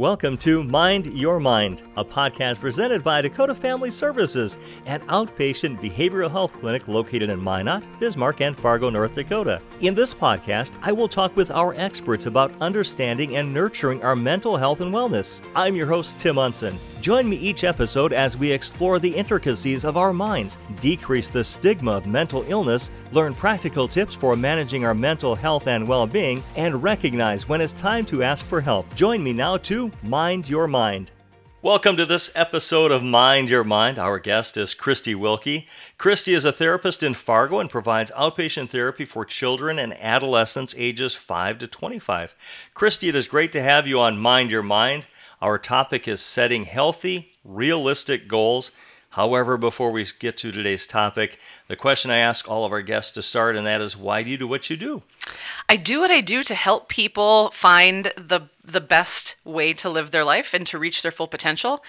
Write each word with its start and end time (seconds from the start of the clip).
Welcome 0.00 0.38
to 0.38 0.64
Mind 0.64 1.12
Your 1.12 1.38
Mind, 1.38 1.82
a 1.98 2.02
podcast 2.02 2.58
presented 2.58 3.04
by 3.04 3.20
Dakota 3.20 3.54
Family 3.54 3.90
Services, 3.90 4.56
an 4.86 5.02
outpatient 5.08 5.78
behavioral 5.78 6.30
health 6.30 6.54
clinic 6.54 6.88
located 6.88 7.28
in 7.28 7.38
Minot, 7.38 7.86
Bismarck, 8.00 8.40
and 8.40 8.56
Fargo, 8.56 8.88
North 8.88 9.12
Dakota. 9.12 9.60
In 9.80 9.94
this 9.94 10.14
podcast, 10.14 10.78
I 10.80 10.90
will 10.90 11.06
talk 11.06 11.36
with 11.36 11.50
our 11.50 11.74
experts 11.74 12.24
about 12.24 12.50
understanding 12.62 13.36
and 13.36 13.52
nurturing 13.52 14.02
our 14.02 14.16
mental 14.16 14.56
health 14.56 14.80
and 14.80 14.90
wellness. 14.90 15.42
I'm 15.54 15.76
your 15.76 15.88
host, 15.88 16.18
Tim 16.18 16.36
Unsinn. 16.36 16.78
Join 17.00 17.30
me 17.30 17.36
each 17.36 17.64
episode 17.64 18.12
as 18.12 18.36
we 18.36 18.52
explore 18.52 18.98
the 18.98 19.14
intricacies 19.14 19.86
of 19.86 19.96
our 19.96 20.12
minds, 20.12 20.58
decrease 20.82 21.28
the 21.28 21.42
stigma 21.42 21.92
of 21.92 22.06
mental 22.06 22.44
illness, 22.46 22.90
learn 23.12 23.32
practical 23.32 23.88
tips 23.88 24.14
for 24.14 24.36
managing 24.36 24.84
our 24.84 24.92
mental 24.92 25.34
health 25.34 25.66
and 25.66 25.88
well 25.88 26.06
being, 26.06 26.42
and 26.56 26.82
recognize 26.82 27.48
when 27.48 27.62
it's 27.62 27.72
time 27.72 28.04
to 28.04 28.22
ask 28.22 28.44
for 28.44 28.60
help. 28.60 28.94
Join 28.94 29.24
me 29.24 29.32
now 29.32 29.56
to 29.56 29.90
Mind 30.02 30.46
Your 30.46 30.66
Mind. 30.66 31.10
Welcome 31.62 31.96
to 31.98 32.06
this 32.06 32.30
episode 32.34 32.90
of 32.90 33.02
Mind 33.02 33.48
Your 33.48 33.64
Mind. 33.64 33.98
Our 33.98 34.18
guest 34.18 34.56
is 34.56 34.72
Christy 34.72 35.14
Wilkie. 35.14 35.68
Christy 35.98 36.34
is 36.34 36.46
a 36.46 36.52
therapist 36.52 37.02
in 37.02 37.12
Fargo 37.12 37.60
and 37.60 37.68
provides 37.68 38.10
outpatient 38.12 38.70
therapy 38.70 39.06
for 39.06 39.26
children 39.26 39.78
and 39.78 39.92
adolescents 40.00 40.74
ages 40.78 41.14
5 41.14 41.58
to 41.58 41.66
25. 41.66 42.34
Christy, 42.72 43.10
it 43.10 43.14
is 43.14 43.28
great 43.28 43.52
to 43.52 43.62
have 43.62 43.86
you 43.86 44.00
on 44.00 44.18
Mind 44.18 44.50
Your 44.50 44.62
Mind. 44.62 45.06
Our 45.42 45.58
topic 45.58 46.06
is 46.06 46.20
setting 46.20 46.64
healthy, 46.64 47.32
realistic 47.44 48.28
goals. 48.28 48.70
However, 49.14 49.56
before 49.56 49.90
we 49.90 50.06
get 50.18 50.36
to 50.38 50.52
today's 50.52 50.86
topic, 50.86 51.38
the 51.66 51.76
question 51.76 52.10
I 52.10 52.18
ask 52.18 52.48
all 52.48 52.64
of 52.64 52.72
our 52.72 52.82
guests 52.82 53.10
to 53.12 53.22
start, 53.22 53.56
and 53.56 53.66
that 53.66 53.80
is, 53.80 53.96
why 53.96 54.22
do 54.22 54.30
you 54.30 54.36
do 54.36 54.46
what 54.46 54.68
you 54.68 54.76
do? 54.76 55.02
I 55.68 55.76
do 55.76 55.98
what 56.00 56.10
I 56.10 56.20
do 56.20 56.42
to 56.42 56.54
help 56.54 56.88
people 56.88 57.50
find 57.52 58.12
the 58.16 58.48
the 58.62 58.80
best 58.80 59.34
way 59.44 59.72
to 59.72 59.88
live 59.88 60.10
their 60.10 60.24
life 60.24 60.54
and 60.54 60.64
to 60.66 60.78
reach 60.78 61.02
their 61.02 61.10
full 61.10 61.26
potential. 61.26 61.82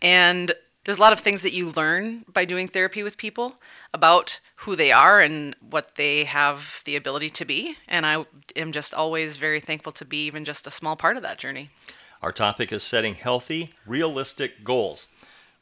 And 0.00 0.52
there's 0.84 0.98
a 0.98 1.00
lot 1.00 1.12
of 1.12 1.20
things 1.20 1.42
that 1.42 1.52
you 1.52 1.70
learn 1.70 2.24
by 2.32 2.44
doing 2.44 2.68
therapy 2.68 3.02
with 3.02 3.16
people 3.16 3.56
about 3.92 4.38
who 4.56 4.76
they 4.76 4.92
are 4.92 5.20
and 5.20 5.56
what 5.60 5.96
they 5.96 6.24
have 6.24 6.82
the 6.84 6.94
ability 6.94 7.30
to 7.30 7.44
be. 7.44 7.76
And 7.88 8.06
I 8.06 8.24
am 8.54 8.70
just 8.70 8.94
always 8.94 9.36
very 9.36 9.60
thankful 9.60 9.92
to 9.92 10.04
be 10.04 10.26
even 10.26 10.44
just 10.44 10.66
a 10.66 10.70
small 10.70 10.94
part 10.94 11.16
of 11.16 11.22
that 11.24 11.38
journey. 11.38 11.70
Our 12.22 12.32
topic 12.32 12.72
is 12.72 12.82
setting 12.82 13.14
healthy, 13.14 13.70
realistic 13.86 14.64
goals. 14.64 15.06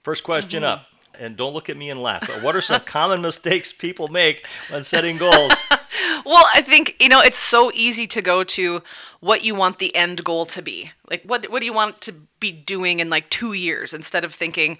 First 0.02 0.24
question 0.24 0.62
mm-hmm. 0.62 0.72
up, 0.72 0.86
and 1.18 1.36
don't 1.36 1.52
look 1.52 1.68
at 1.68 1.76
me 1.76 1.90
and 1.90 2.02
laugh. 2.02 2.28
What 2.42 2.56
are 2.56 2.60
some 2.60 2.80
common 2.80 3.20
mistakes 3.22 3.72
people 3.72 4.08
make 4.08 4.46
when 4.70 4.82
setting 4.82 5.18
goals? 5.18 5.52
well, 6.24 6.46
I 6.54 6.62
think, 6.62 6.96
you 6.98 7.08
know, 7.08 7.20
it's 7.20 7.36
so 7.36 7.70
easy 7.74 8.06
to 8.08 8.22
go 8.22 8.42
to 8.44 8.82
what 9.20 9.44
you 9.44 9.54
want 9.54 9.78
the 9.78 9.94
end 9.94 10.24
goal 10.24 10.46
to 10.46 10.62
be. 10.62 10.92
Like, 11.10 11.22
what, 11.24 11.50
what 11.50 11.60
do 11.60 11.66
you 11.66 11.72
want 11.72 12.00
to 12.02 12.14
be 12.40 12.52
doing 12.52 13.00
in 13.00 13.10
like 13.10 13.28
two 13.30 13.52
years 13.52 13.92
instead 13.92 14.24
of 14.24 14.34
thinking, 14.34 14.78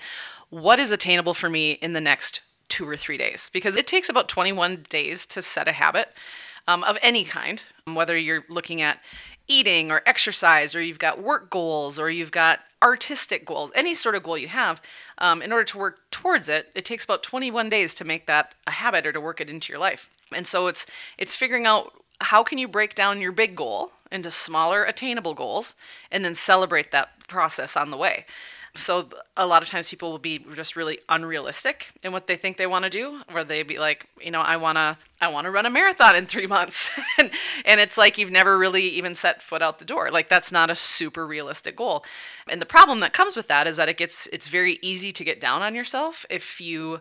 what 0.49 0.81
is 0.81 0.93
attainable 0.93 1.35
for 1.35 1.51
me 1.51 1.73
in 1.73 1.93
the 1.93 2.01
next 2.01 2.41
two 2.69 2.89
or 2.89 2.97
three 2.97 3.19
days? 3.19 3.51
Because 3.53 3.77
it 3.77 3.87
takes 3.87 4.09
about 4.09 4.29
21 4.29 4.87
days 4.89 5.27
to 5.27 5.43
set 5.43 5.69
a 5.69 5.73
habit 5.73 6.09
um, 6.69 6.85
of 6.85 6.97
any 7.03 7.25
kind, 7.25 7.63
whether 7.85 8.17
you're 8.17 8.45
looking 8.49 8.83
at 8.83 8.99
eating 9.49 9.91
or 9.91 10.03
exercise, 10.07 10.75
or 10.75 10.83
you've 10.83 10.99
got 10.99 11.23
work 11.23 11.51
goals, 11.51 11.99
or 11.99 12.11
you've 12.11 12.33
got 12.33 12.61
artistic 12.83 13.45
goals, 13.45 13.73
any 13.75 13.95
sort 13.95 14.15
of 14.15 14.23
goal 14.23 14.39
you 14.39 14.49
have, 14.49 14.81
um, 15.19 15.43
in 15.43 15.53
order 15.53 15.65
to 15.65 15.79
work 15.79 15.99
towards 16.11 16.49
it, 16.49 16.71
it 16.75 16.85
takes 16.85 17.05
about 17.05 17.23
21 17.23 17.69
days 17.69 17.95
to 17.95 18.05
make 18.05 18.27
that 18.27 18.55
a 18.67 18.71
habit 18.71 19.07
or 19.07 19.13
to 19.13 19.21
work 19.21 19.41
it 19.41 19.51
into 19.51 19.73
your 19.73 19.81
life. 19.81 20.09
And 20.33 20.47
so 20.47 20.67
it's 20.67 20.87
it's 21.19 21.35
figuring 21.35 21.67
out 21.67 21.93
how 22.21 22.43
can 22.43 22.59
you 22.59 22.69
break 22.69 22.95
down 22.95 23.21
your 23.21 23.33
big 23.33 23.55
goal 23.55 23.93
into 24.11 24.31
smaller 24.31 24.85
attainable 24.85 25.35
goals 25.35 25.75
and 26.11 26.25
then 26.25 26.35
celebrate 26.35 26.91
that 26.91 27.11
process 27.29 27.77
on 27.77 27.91
the 27.91 27.97
way. 27.97 28.25
So 28.77 29.09
a 29.37 29.47
lot 29.47 29.63
of 29.63 29.69
times 29.69 29.91
people 29.91 30.11
will 30.11 30.19
be 30.19 30.45
just 30.55 30.77
really 30.77 30.99
unrealistic 31.09 31.93
in 32.03 32.13
what 32.13 32.27
they 32.27 32.37
think 32.37 32.57
they 32.57 32.67
want 32.67 32.85
to 32.85 32.91
do, 32.91 33.21
where 33.31 33.45
they 33.45 33.63
be 33.63 33.79
like, 33.79 34.07
you 34.21 34.31
know, 34.31 34.41
I 34.41 34.57
wanna 34.57 34.99
I 35.21 35.29
wanna 35.29 35.51
run 35.51 35.67
a 35.67 35.71
marathon 35.71 36.17
in 36.17 36.27
three 36.27 36.47
months, 36.57 36.91
and, 37.19 37.31
and 37.65 37.81
it's 37.81 37.97
like 37.99 38.19
you've 38.19 38.31
never 38.31 38.59
really 38.59 38.83
even 38.83 39.15
set 39.15 39.43
foot 39.43 39.63
out 39.63 39.79
the 39.79 39.85
door. 39.85 40.11
Like 40.11 40.29
that's 40.29 40.53
not 40.53 40.71
a 40.71 40.75
super 40.75 41.27
realistic 41.27 41.77
goal. 41.77 42.05
And 42.49 42.61
the 42.61 42.67
problem 42.67 43.01
that 43.01 43.13
comes 43.13 43.37
with 43.37 43.49
that 43.49 43.67
is 43.67 43.77
that 43.77 43.89
it 43.89 43.97
gets 43.97 44.27
it's 44.29 44.49
very 44.49 44.79
easy 44.83 45.13
to 45.13 45.25
get 45.25 45.41
down 45.41 45.63
on 45.63 45.75
yourself 45.75 46.25
if 46.31 46.61
you 46.61 47.01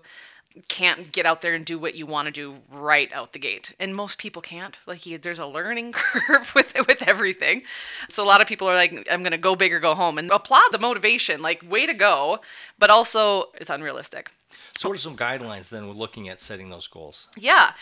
can't 0.67 1.11
get 1.11 1.25
out 1.25 1.41
there 1.41 1.53
and 1.53 1.65
do 1.65 1.77
what 1.77 1.95
you 1.95 2.05
want 2.05 2.27
to 2.27 2.31
do 2.31 2.55
right 2.71 3.11
out 3.11 3.33
the 3.33 3.39
gate 3.39 3.73
and 3.79 3.95
most 3.95 4.17
people 4.17 4.41
can't. 4.41 4.77
Like 4.85 5.05
you, 5.05 5.17
there's 5.17 5.39
a 5.39 5.45
learning 5.45 5.91
curve 5.93 6.53
with 6.55 6.73
with 6.87 7.01
everything. 7.03 7.63
So 8.09 8.23
a 8.23 8.27
lot 8.27 8.41
of 8.41 8.47
people 8.47 8.69
are 8.69 8.75
like 8.75 9.07
i'm 9.09 9.23
gonna 9.23 9.37
go 9.37 9.55
big 9.55 9.73
or 9.73 9.79
go 9.79 9.95
home 9.95 10.17
and 10.17 10.29
applaud 10.31 10.71
the 10.71 10.79
motivation 10.79 11.41
like 11.41 11.63
way 11.69 11.85
to 11.85 11.93
go 11.93 12.39
but 12.79 12.89
also 12.89 13.45
it's 13.55 13.69
unrealistic. 13.69 14.31
So 14.77 14.89
what 14.89 14.97
are 14.97 15.01
some 15.01 15.17
guidelines 15.17 15.69
then 15.69 15.87
with 15.87 15.97
looking 15.97 16.27
at 16.29 16.41
setting 16.41 16.69
those 16.69 16.87
goals? 16.87 17.27
Yeah 17.37 17.73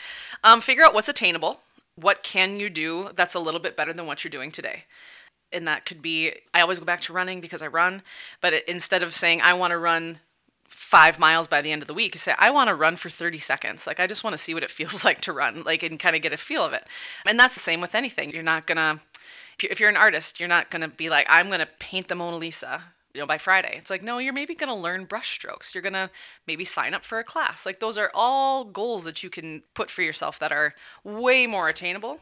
um, 0.44 0.62
figure 0.62 0.84
out 0.84 0.94
what's 0.94 1.10
attainable 1.10 1.60
what 1.96 2.24
can 2.24 2.60
you 2.60 2.70
do 2.70 3.10
that's 3.16 3.36
a 3.36 3.40
little 3.40 3.60
bit 3.60 3.78
better 3.78 3.94
than 3.94 4.08
what 4.08 4.24
you're 4.24 4.32
doing 4.32 4.52
today. 4.52 4.86
And 5.52 5.68
that 5.68 5.86
could 5.86 6.02
be 6.02 6.34
i 6.54 6.62
always 6.62 6.80
go 6.80 6.86
back 6.86 7.02
to 7.02 7.14
running 7.14 7.40
because 7.40 7.62
i 7.62 7.68
run 7.68 8.02
but 8.42 8.54
it, 8.54 8.68
instead 8.68 9.04
of 9.04 9.14
saying 9.14 9.42
i 9.42 9.54
want 9.54 9.70
to 9.72 9.78
run 9.78 10.20
five 10.74 11.20
miles 11.20 11.48
by 11.48 11.62
the 11.62 11.72
end 11.72 11.82
of 11.82 11.88
the 11.88 11.94
week 11.94 12.16
say 12.16 12.34
i 12.40 12.50
want 12.50 12.68
to 12.68 12.76
run 12.76 12.96
for 12.96 13.10
30 13.10 13.40
seconds. 13.40 13.86
Like 13.86 14.00
i 14.00 14.08
just 14.08 14.24
want 14.24 14.34
to 14.34 14.42
see 14.42 14.54
what 14.54 14.64
it 14.64 14.72
feels 14.80 15.06
like 15.06 15.22
to 15.22 15.34
run 15.34 15.64
like 15.64 15.84
and 15.84 16.00
kind 16.00 16.16
of 16.16 16.22
get 16.22 16.34
a 16.34 16.38
feel 16.38 16.64
of 16.64 16.74
it. 16.74 16.86
And 17.26 17.40
that's 17.40 17.54
the 17.54 17.60
same 17.60 17.82
with 17.82 17.96
anything. 17.96 18.32
You're 18.32 18.44
not 18.44 18.68
gonna 18.68 19.02
if 19.60 19.80
you're 19.80 19.90
an 19.90 19.98
artist 19.98 20.40
you're 20.40 20.50
not 20.50 20.72
gonna 20.72 20.88
be 20.88 21.10
like 21.10 21.26
i'm 21.30 21.50
gonna 21.50 21.70
paint 21.80 22.08
the 22.08 22.16
mona 22.16 22.38
lisa 22.38 22.82
you 23.14 23.22
know 23.22 23.28
by 23.28 23.38
friday. 23.38 23.76
It's 23.78 23.92
like 23.92 24.02
no 24.04 24.18
you're 24.18 24.34
maybe 24.34 24.56
gonna 24.56 24.76
learn 24.76 25.06
brush 25.06 25.36
strokes 25.36 25.74
you're 25.74 25.84
gonna 25.84 26.10
maybe 26.48 26.64
sign 26.64 26.94
up 26.94 27.06
for 27.06 27.20
a 27.20 27.24
class. 27.24 27.66
Like 27.66 27.80
those 27.80 27.98
are 27.98 28.12
all 28.14 28.66
goals 28.66 29.04
that 29.06 29.24
you 29.24 29.30
can 29.30 29.64
put 29.74 29.90
for 29.90 30.02
yourself 30.02 30.40
that 30.40 30.52
are 30.52 30.74
way 31.04 31.46
more 31.48 31.70
attainable 31.70 32.20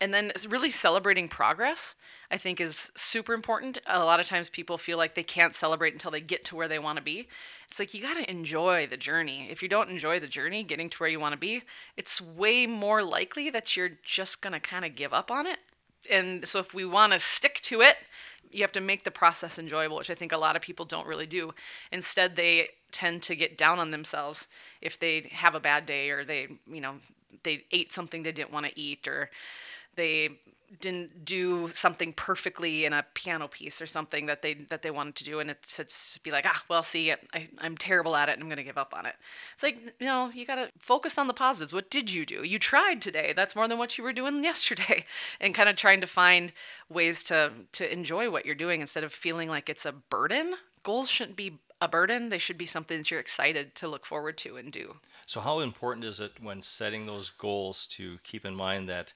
and 0.00 0.14
then 0.14 0.32
really 0.48 0.70
celebrating 0.70 1.28
progress 1.28 1.96
i 2.30 2.36
think 2.36 2.60
is 2.60 2.90
super 2.94 3.32
important. 3.32 3.78
A 3.86 4.04
lot 4.04 4.20
of 4.20 4.26
times 4.26 4.48
people 4.48 4.78
feel 4.78 4.98
like 4.98 5.14
they 5.14 5.22
can't 5.22 5.54
celebrate 5.54 5.92
until 5.92 6.10
they 6.10 6.20
get 6.20 6.44
to 6.46 6.56
where 6.56 6.68
they 6.68 6.78
want 6.78 6.96
to 6.96 7.02
be. 7.02 7.28
It's 7.68 7.78
like 7.78 7.94
you 7.94 8.02
got 8.02 8.14
to 8.14 8.30
enjoy 8.30 8.86
the 8.86 8.96
journey. 8.96 9.48
If 9.50 9.62
you 9.62 9.68
don't 9.68 9.90
enjoy 9.90 10.20
the 10.20 10.26
journey 10.26 10.62
getting 10.62 10.90
to 10.90 10.98
where 10.98 11.08
you 11.08 11.20
want 11.20 11.32
to 11.32 11.38
be 11.38 11.62
it's 11.96 12.20
way 12.20 12.66
more 12.66 13.02
likely 13.02 13.50
that 13.50 13.76
you're 13.76 13.92
just 14.02 14.42
going 14.42 14.52
to 14.52 14.60
kind 14.60 14.84
of 14.84 14.94
give 14.94 15.12
up 15.12 15.30
on 15.30 15.46
it. 15.46 15.58
And 16.10 16.46
so 16.46 16.58
if 16.60 16.74
we 16.74 16.84
want 16.84 17.12
to 17.12 17.18
stick 17.18 17.60
to 17.62 17.80
it 17.80 17.96
you 18.50 18.62
have 18.62 18.72
to 18.72 18.80
make 18.80 19.04
the 19.04 19.10
process 19.10 19.58
enjoyable 19.58 19.98
which 19.98 20.10
i 20.10 20.14
think 20.14 20.32
a 20.32 20.38
lot 20.38 20.56
of 20.56 20.62
people 20.62 20.84
don't 20.84 21.06
really 21.06 21.26
do. 21.26 21.52
Instead 21.92 22.36
they 22.36 22.68
tend 22.90 23.22
to 23.22 23.36
get 23.36 23.58
down 23.58 23.78
on 23.78 23.90
themselves 23.90 24.48
if 24.80 24.98
they 24.98 25.28
have 25.32 25.54
a 25.54 25.60
bad 25.60 25.86
day 25.86 26.10
or 26.10 26.24
they 26.24 26.48
you 26.66 26.80
know 26.80 26.94
they 27.42 27.64
ate 27.72 27.92
something 27.92 28.22
they 28.22 28.32
didn't 28.32 28.52
want 28.52 28.66
to 28.66 28.80
eat 28.80 29.06
or 29.06 29.30
they 29.98 30.38
didn't 30.80 31.24
do 31.24 31.66
something 31.68 32.12
perfectly 32.12 32.84
in 32.84 32.92
a 32.92 33.04
piano 33.14 33.48
piece 33.48 33.80
or 33.80 33.86
something 33.86 34.26
that 34.26 34.42
they 34.42 34.54
that 34.54 34.82
they 34.82 34.90
wanted 34.90 35.14
to 35.14 35.24
do 35.24 35.40
and 35.40 35.50
it's, 35.50 35.78
it's 35.78 36.18
be 36.18 36.30
like 36.30 36.44
ah 36.46 36.62
well 36.68 36.82
see 36.82 37.10
I, 37.10 37.48
i'm 37.58 37.76
terrible 37.76 38.14
at 38.14 38.28
it 38.28 38.32
and 38.32 38.42
i'm 38.42 38.48
going 38.48 38.58
to 38.58 38.62
give 38.62 38.76
up 38.76 38.94
on 38.94 39.06
it. 39.06 39.14
It's 39.54 39.62
like 39.62 39.78
you 39.98 40.06
know 40.06 40.30
you 40.32 40.44
got 40.44 40.56
to 40.56 40.68
focus 40.78 41.16
on 41.18 41.26
the 41.26 41.34
positives. 41.34 41.72
What 41.72 41.90
did 41.90 42.10
you 42.10 42.26
do? 42.26 42.44
You 42.44 42.58
tried 42.58 43.00
today. 43.00 43.32
That's 43.34 43.56
more 43.56 43.66
than 43.66 43.78
what 43.78 43.96
you 43.96 44.04
were 44.04 44.12
doing 44.12 44.44
yesterday. 44.44 45.04
And 45.40 45.54
kind 45.54 45.68
of 45.68 45.76
trying 45.76 46.00
to 46.00 46.06
find 46.06 46.52
ways 46.88 47.24
to 47.24 47.52
to 47.72 47.92
enjoy 47.92 48.30
what 48.30 48.44
you're 48.44 48.54
doing 48.54 48.80
instead 48.80 49.04
of 49.04 49.12
feeling 49.12 49.48
like 49.48 49.68
it's 49.68 49.86
a 49.86 49.92
burden. 49.92 50.54
Goals 50.82 51.10
shouldn't 51.10 51.36
be 51.36 51.58
a 51.80 51.88
burden. 51.88 52.28
They 52.28 52.38
should 52.38 52.58
be 52.58 52.66
something 52.66 52.98
that 52.98 53.10
you're 53.10 53.20
excited 53.20 53.74
to 53.76 53.88
look 53.88 54.04
forward 54.04 54.36
to 54.38 54.56
and 54.56 54.72
do. 54.72 54.96
So 55.26 55.40
how 55.40 55.60
important 55.60 56.04
is 56.04 56.20
it 56.20 56.32
when 56.40 56.62
setting 56.62 57.06
those 57.06 57.30
goals 57.30 57.86
to 57.88 58.18
keep 58.24 58.44
in 58.44 58.54
mind 58.54 58.88
that 58.88 59.12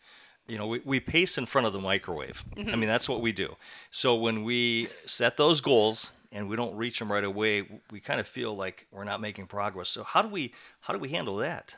you 0.52 0.58
know, 0.58 0.66
we, 0.66 0.82
we 0.84 1.00
pace 1.00 1.38
in 1.38 1.46
front 1.46 1.66
of 1.66 1.72
the 1.72 1.78
microwave. 1.78 2.44
Mm-hmm. 2.54 2.68
I 2.68 2.76
mean, 2.76 2.86
that's 2.86 3.08
what 3.08 3.22
we 3.22 3.32
do. 3.32 3.56
So 3.90 4.14
when 4.14 4.44
we 4.44 4.88
set 5.06 5.38
those 5.38 5.62
goals 5.62 6.12
and 6.30 6.46
we 6.46 6.56
don't 6.56 6.76
reach 6.76 6.98
them 6.98 7.10
right 7.10 7.24
away, 7.24 7.66
we 7.90 8.00
kind 8.00 8.20
of 8.20 8.28
feel 8.28 8.54
like 8.54 8.86
we're 8.92 9.04
not 9.04 9.22
making 9.22 9.46
progress. 9.46 9.88
So 9.88 10.04
how 10.04 10.20
do 10.20 10.28
we 10.28 10.52
how 10.82 10.92
do 10.92 11.00
we 11.00 11.08
handle 11.08 11.36
that? 11.38 11.76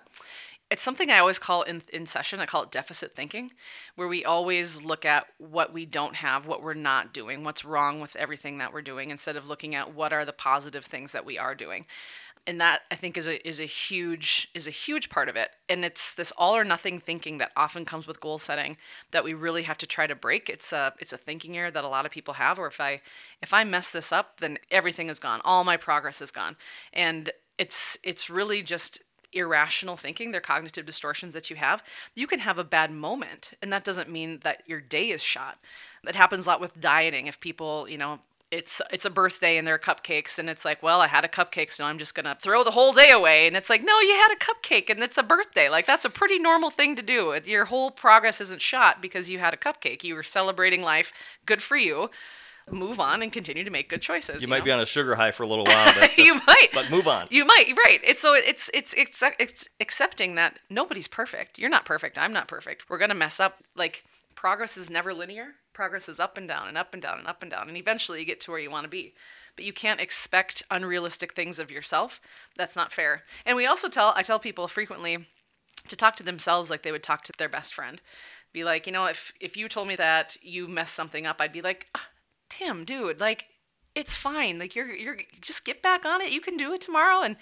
It's 0.72 0.82
something 0.82 1.08
I 1.08 1.20
always 1.20 1.38
call 1.38 1.62
in, 1.62 1.82
in 1.92 2.04
session, 2.04 2.40
I 2.40 2.46
call 2.46 2.64
it 2.64 2.72
deficit 2.72 3.14
thinking, 3.14 3.52
where 3.94 4.08
we 4.08 4.24
always 4.24 4.82
look 4.82 5.04
at 5.04 5.26
what 5.38 5.72
we 5.72 5.86
don't 5.86 6.16
have, 6.16 6.46
what 6.46 6.60
we're 6.60 6.74
not 6.74 7.14
doing, 7.14 7.44
what's 7.44 7.64
wrong 7.64 8.00
with 8.00 8.16
everything 8.16 8.58
that 8.58 8.72
we're 8.72 8.82
doing, 8.82 9.10
instead 9.10 9.36
of 9.36 9.46
looking 9.46 9.76
at 9.76 9.94
what 9.94 10.12
are 10.12 10.24
the 10.24 10.32
positive 10.32 10.84
things 10.84 11.12
that 11.12 11.24
we 11.24 11.38
are 11.38 11.54
doing 11.54 11.84
and 12.46 12.60
that 12.60 12.82
I 12.90 12.96
think 12.96 13.16
is 13.16 13.26
a 13.26 13.46
is 13.46 13.60
a 13.60 13.64
huge 13.64 14.48
is 14.54 14.66
a 14.66 14.70
huge 14.70 15.08
part 15.08 15.28
of 15.28 15.36
it. 15.36 15.50
And 15.68 15.84
it's 15.84 16.14
this 16.14 16.32
all 16.32 16.56
or 16.56 16.64
nothing 16.64 16.98
thinking 16.98 17.38
that 17.38 17.52
often 17.56 17.84
comes 17.84 18.06
with 18.06 18.20
goal 18.20 18.38
setting 18.38 18.76
that 19.12 19.24
we 19.24 19.34
really 19.34 19.62
have 19.62 19.78
to 19.78 19.86
try 19.86 20.06
to 20.06 20.14
break. 20.14 20.48
It's 20.48 20.72
a 20.72 20.92
it's 20.98 21.12
a 21.12 21.18
thinking 21.18 21.56
error 21.56 21.70
that 21.70 21.84
a 21.84 21.88
lot 21.88 22.06
of 22.06 22.12
people 22.12 22.34
have. 22.34 22.58
Or 22.58 22.66
if 22.66 22.80
I 22.80 23.00
if 23.42 23.52
I 23.52 23.64
mess 23.64 23.90
this 23.90 24.12
up, 24.12 24.40
then 24.40 24.58
everything 24.70 25.08
is 25.08 25.18
gone. 25.18 25.40
All 25.44 25.64
my 25.64 25.76
progress 25.76 26.20
is 26.20 26.30
gone. 26.30 26.56
And 26.92 27.30
it's 27.58 27.98
it's 28.02 28.28
really 28.28 28.62
just 28.62 29.00
irrational 29.34 29.96
thinking, 29.96 30.30
they're 30.30 30.40
cognitive 30.40 30.86
distortions 30.86 31.34
that 31.34 31.50
you 31.50 31.56
have, 31.56 31.82
you 32.14 32.26
can 32.26 32.38
have 32.38 32.58
a 32.58 32.64
bad 32.64 32.90
moment. 32.90 33.52
And 33.60 33.72
that 33.72 33.84
doesn't 33.84 34.08
mean 34.08 34.40
that 34.44 34.62
your 34.66 34.80
day 34.80 35.10
is 35.10 35.22
shot. 35.22 35.58
That 36.04 36.14
happens 36.14 36.46
a 36.46 36.50
lot 36.50 36.60
with 36.60 36.80
dieting. 36.80 37.26
If 37.26 37.40
people, 37.40 37.88
you 37.88 37.98
know, 37.98 38.20
it's 38.50 38.80
it's 38.92 39.04
a 39.04 39.10
birthday 39.10 39.56
and 39.56 39.66
there 39.66 39.74
are 39.74 39.78
cupcakes 39.78 40.38
and 40.38 40.48
it's 40.48 40.64
like 40.64 40.82
well 40.82 41.00
i 41.00 41.06
had 41.06 41.24
a 41.24 41.28
cupcake 41.28 41.72
so 41.72 41.84
i'm 41.84 41.98
just 41.98 42.14
gonna 42.14 42.36
throw 42.40 42.62
the 42.62 42.70
whole 42.70 42.92
day 42.92 43.10
away 43.10 43.46
and 43.46 43.56
it's 43.56 43.70
like 43.70 43.82
no 43.82 43.98
you 44.00 44.14
had 44.14 44.32
a 44.32 44.36
cupcake 44.36 44.90
and 44.90 45.02
it's 45.02 45.18
a 45.18 45.22
birthday 45.22 45.68
like 45.68 45.86
that's 45.86 46.04
a 46.04 46.10
pretty 46.10 46.38
normal 46.38 46.70
thing 46.70 46.94
to 46.94 47.02
do 47.02 47.38
your 47.44 47.64
whole 47.64 47.90
progress 47.90 48.40
isn't 48.40 48.62
shot 48.62 49.02
because 49.02 49.28
you 49.28 49.38
had 49.38 49.54
a 49.54 49.56
cupcake 49.56 50.04
you 50.04 50.14
were 50.14 50.22
celebrating 50.22 50.82
life 50.82 51.12
good 51.46 51.62
for 51.62 51.76
you 51.76 52.10
move 52.70 52.98
on 52.98 53.22
and 53.22 53.32
continue 53.32 53.64
to 53.64 53.70
make 53.70 53.88
good 53.88 54.00
choices. 54.00 54.36
You, 54.36 54.42
you 54.42 54.48
might 54.48 54.60
know? 54.60 54.64
be 54.64 54.70
on 54.70 54.80
a 54.80 54.86
sugar 54.86 55.14
high 55.14 55.32
for 55.32 55.42
a 55.42 55.46
little 55.46 55.64
while, 55.66 55.92
but 55.98 56.16
you 56.16 56.34
might. 56.46 56.68
But 56.72 56.90
move 56.90 57.06
on. 57.06 57.26
You 57.30 57.44
might, 57.44 57.74
right? 57.86 58.00
It's 58.02 58.20
so 58.20 58.34
it's 58.34 58.70
it's 58.72 58.94
it's 58.94 59.22
it's 59.38 59.68
accepting 59.80 60.36
that 60.36 60.58
nobody's 60.70 61.08
perfect. 61.08 61.58
You're 61.58 61.70
not 61.70 61.84
perfect. 61.84 62.18
I'm 62.18 62.32
not 62.32 62.48
perfect. 62.48 62.88
We're 62.88 62.98
gonna 62.98 63.14
mess 63.14 63.40
up. 63.40 63.62
Like 63.76 64.04
progress 64.34 64.76
is 64.76 64.90
never 64.90 65.12
linear. 65.12 65.54
Progress 65.74 66.08
is 66.08 66.20
up 66.20 66.38
and 66.38 66.48
down 66.48 66.68
and 66.68 66.78
up 66.78 66.94
and 66.94 67.02
down 67.02 67.18
and 67.18 67.26
up 67.26 67.42
and 67.42 67.50
down, 67.50 67.68
and 67.68 67.76
eventually 67.76 68.20
you 68.20 68.24
get 68.24 68.40
to 68.40 68.50
where 68.50 68.60
you 68.60 68.70
want 68.70 68.84
to 68.84 68.88
be. 68.88 69.14
But 69.56 69.64
you 69.64 69.72
can't 69.72 70.00
expect 70.00 70.62
unrealistic 70.70 71.34
things 71.34 71.58
of 71.58 71.70
yourself. 71.70 72.20
That's 72.56 72.76
not 72.76 72.92
fair. 72.92 73.22
And 73.44 73.56
we 73.56 73.66
also 73.66 73.88
tell 73.88 74.12
I 74.16 74.22
tell 74.22 74.38
people 74.38 74.66
frequently 74.68 75.26
to 75.88 75.96
talk 75.96 76.16
to 76.16 76.22
themselves 76.22 76.70
like 76.70 76.82
they 76.82 76.92
would 76.92 77.02
talk 77.02 77.22
to 77.24 77.32
their 77.36 77.48
best 77.48 77.74
friend. 77.74 78.00
Be 78.52 78.64
like, 78.64 78.86
you 78.86 78.92
know, 78.92 79.06
if 79.06 79.32
if 79.40 79.56
you 79.56 79.68
told 79.68 79.88
me 79.88 79.96
that 79.96 80.36
you 80.42 80.66
messed 80.68 80.94
something 80.94 81.26
up, 81.26 81.40
I'd 81.40 81.52
be 81.52 81.62
like, 81.62 81.88
ah, 81.94 82.08
Tim, 82.48 82.84
dude, 82.84 83.20
like 83.20 83.46
it's 83.94 84.14
fine. 84.14 84.58
Like 84.58 84.74
you're 84.74 84.92
you're 84.94 85.18
just 85.40 85.64
get 85.64 85.82
back 85.82 86.04
on 86.04 86.20
it. 86.20 86.30
You 86.30 86.40
can 86.40 86.56
do 86.56 86.72
it 86.72 86.80
tomorrow 86.80 87.22
and 87.22 87.36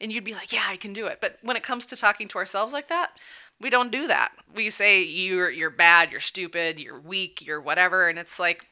and 0.00 0.12
you'd 0.12 0.24
be 0.24 0.34
like, 0.34 0.52
"Yeah, 0.52 0.66
I 0.68 0.76
can 0.76 0.92
do 0.92 1.06
it." 1.06 1.18
But 1.20 1.38
when 1.42 1.56
it 1.56 1.62
comes 1.62 1.86
to 1.86 1.96
talking 1.96 2.28
to 2.28 2.38
ourselves 2.38 2.72
like 2.72 2.88
that, 2.88 3.18
we 3.60 3.70
don't 3.70 3.92
do 3.92 4.06
that. 4.08 4.32
We 4.54 4.70
say 4.70 5.02
you're 5.02 5.50
you're 5.50 5.70
bad, 5.70 6.10
you're 6.10 6.20
stupid, 6.20 6.78
you're 6.78 7.00
weak, 7.00 7.42
you're 7.42 7.60
whatever, 7.60 8.08
and 8.08 8.18
it's 8.18 8.38
like 8.38 8.66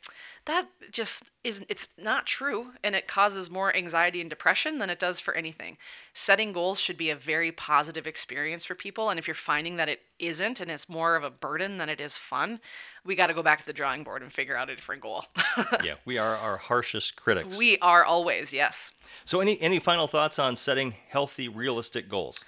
that 0.44 0.66
just 0.90 1.24
is 1.44 1.62
it's 1.68 1.88
not 1.96 2.26
true. 2.26 2.72
And 2.82 2.94
it 2.94 3.06
causes 3.06 3.50
more 3.50 3.74
anxiety 3.74 4.20
and 4.20 4.28
depression 4.28 4.78
than 4.78 4.90
it 4.90 4.98
does 4.98 5.20
for 5.20 5.34
anything. 5.34 5.78
Setting 6.14 6.52
goals 6.52 6.80
should 6.80 6.96
be 6.96 7.10
a 7.10 7.16
very 7.16 7.52
positive 7.52 8.06
experience 8.06 8.64
for 8.64 8.74
people. 8.74 9.08
And 9.08 9.18
if 9.18 9.28
you're 9.28 9.34
finding 9.34 9.76
that 9.76 9.88
it 9.88 10.00
isn't 10.18 10.60
and 10.60 10.70
it's 10.70 10.88
more 10.88 11.16
of 11.16 11.24
a 11.24 11.30
burden 11.30 11.78
than 11.78 11.88
it 11.88 12.00
is 12.00 12.16
fun 12.16 12.60
we 13.04 13.16
got 13.16 13.26
to 13.26 13.34
go 13.34 13.42
back 13.42 13.58
to 13.58 13.66
the 13.66 13.72
drawing 13.72 14.04
board 14.04 14.22
and 14.22 14.32
figure 14.32 14.56
out 14.56 14.70
a 14.70 14.76
different 14.76 15.02
goal. 15.02 15.24
Yeah 15.82 15.94
we 16.04 16.18
are 16.18 16.36
our 16.36 16.56
harshest 16.56 17.16
critics. 17.16 17.58
We 17.58 17.78
are 17.78 18.04
always 18.04 18.52
yes. 18.52 18.92
So 19.24 19.40
any 19.40 19.60
any 19.60 19.78
final 19.78 20.06
thoughts 20.06 20.38
on 20.38 20.56
setting 20.56 20.94
healthy 21.08 21.48
realistic 21.48 22.08
goals 22.08 22.40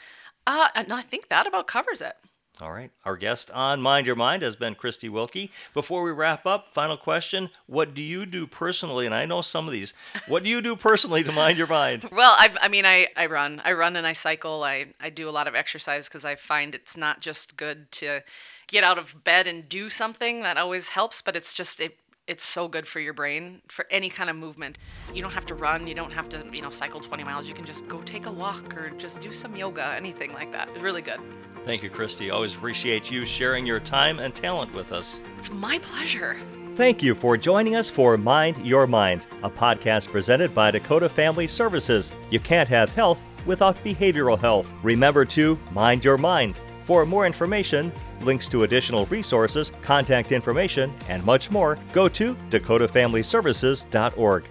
uh, 0.46 0.68
no, 0.88 0.96
I 0.96 1.02
think 1.02 1.28
that 1.28 1.46
about 1.46 1.66
covers 1.66 2.00
it. 2.00 2.14
All 2.60 2.70
right. 2.70 2.92
Our 3.04 3.16
guest 3.16 3.50
on 3.50 3.82
Mind 3.82 4.06
Your 4.06 4.14
Mind 4.14 4.42
has 4.42 4.54
been 4.54 4.76
Christy 4.76 5.08
Wilkie. 5.08 5.50
Before 5.72 6.04
we 6.04 6.12
wrap 6.12 6.46
up, 6.46 6.72
final 6.72 6.96
question. 6.96 7.50
What 7.66 7.94
do 7.94 8.02
you 8.02 8.26
do 8.26 8.46
personally? 8.46 9.06
And 9.06 9.14
I 9.14 9.26
know 9.26 9.42
some 9.42 9.66
of 9.66 9.72
these. 9.72 9.92
What 10.28 10.44
do 10.44 10.48
you 10.48 10.62
do 10.62 10.76
personally 10.76 11.24
to 11.24 11.32
mind 11.32 11.58
your 11.58 11.66
mind? 11.66 12.08
Well, 12.12 12.36
I, 12.38 12.54
I 12.60 12.68
mean, 12.68 12.86
I, 12.86 13.08
I 13.16 13.26
run. 13.26 13.60
I 13.64 13.72
run 13.72 13.96
and 13.96 14.06
I 14.06 14.12
cycle. 14.12 14.62
I, 14.62 14.86
I 15.00 15.10
do 15.10 15.28
a 15.28 15.32
lot 15.32 15.48
of 15.48 15.56
exercise 15.56 16.08
because 16.08 16.24
I 16.24 16.36
find 16.36 16.76
it's 16.76 16.96
not 16.96 17.20
just 17.20 17.56
good 17.56 17.90
to 17.92 18.20
get 18.68 18.84
out 18.84 18.98
of 18.98 19.24
bed 19.24 19.48
and 19.48 19.68
do 19.68 19.88
something. 19.88 20.42
That 20.42 20.56
always 20.56 20.90
helps, 20.90 21.22
but 21.22 21.34
it's 21.34 21.52
just, 21.52 21.80
it 21.80 21.98
it's 22.26 22.44
so 22.44 22.68
good 22.68 22.86
for 22.86 23.00
your 23.00 23.12
brain 23.12 23.60
for 23.68 23.86
any 23.90 24.08
kind 24.08 24.30
of 24.30 24.36
movement. 24.36 24.78
You 25.12 25.22
don't 25.22 25.32
have 25.32 25.46
to 25.46 25.54
run, 25.54 25.86
you 25.86 25.94
don't 25.94 26.12
have 26.12 26.28
to, 26.30 26.44
you 26.52 26.62
know, 26.62 26.70
cycle 26.70 27.00
20 27.00 27.24
miles. 27.24 27.48
You 27.48 27.54
can 27.54 27.64
just 27.64 27.86
go 27.88 28.00
take 28.02 28.26
a 28.26 28.32
walk 28.32 28.76
or 28.76 28.90
just 28.90 29.20
do 29.20 29.32
some 29.32 29.56
yoga, 29.56 29.94
anything 29.96 30.32
like 30.32 30.52
that. 30.52 30.68
It's 30.70 30.80
really 30.80 31.02
good. 31.02 31.20
Thank 31.64 31.82
you, 31.82 31.90
Christy. 31.90 32.30
Always 32.30 32.54
appreciate 32.54 33.10
you 33.10 33.24
sharing 33.24 33.66
your 33.66 33.80
time 33.80 34.18
and 34.18 34.34
talent 34.34 34.72
with 34.74 34.92
us. 34.92 35.20
It's 35.38 35.50
my 35.50 35.78
pleasure. 35.78 36.36
Thank 36.76 37.02
you 37.02 37.14
for 37.14 37.36
joining 37.36 37.76
us 37.76 37.88
for 37.88 38.18
Mind 38.18 38.66
Your 38.66 38.86
Mind, 38.86 39.26
a 39.42 39.50
podcast 39.50 40.08
presented 40.08 40.54
by 40.54 40.72
Dakota 40.72 41.08
Family 41.08 41.46
Services. 41.46 42.12
You 42.30 42.40
can't 42.40 42.68
have 42.68 42.92
health 42.94 43.22
without 43.46 43.76
behavioral 43.84 44.38
health. 44.38 44.72
Remember 44.82 45.24
to 45.26 45.58
mind 45.72 46.04
your 46.04 46.18
mind. 46.18 46.60
For 46.84 47.06
more 47.06 47.26
information, 47.26 47.92
links 48.20 48.46
to 48.48 48.64
additional 48.64 49.06
resources, 49.06 49.72
contact 49.82 50.32
information, 50.32 50.92
and 51.08 51.24
much 51.24 51.50
more, 51.50 51.78
go 51.92 52.08
to 52.10 52.34
dakotafamilyservices.org. 52.50 54.44